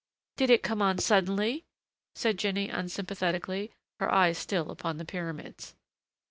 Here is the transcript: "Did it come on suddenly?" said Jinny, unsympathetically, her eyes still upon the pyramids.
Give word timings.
"Did 0.35 0.49
it 0.49 0.63
come 0.63 0.81
on 0.81 0.97
suddenly?" 0.97 1.63
said 2.15 2.39
Jinny, 2.39 2.69
unsympathetically, 2.69 3.71
her 3.99 4.11
eyes 4.11 4.39
still 4.39 4.71
upon 4.71 4.97
the 4.97 5.05
pyramids. 5.05 5.75